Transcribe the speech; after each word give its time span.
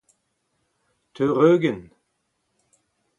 teureugenn 1.13 1.81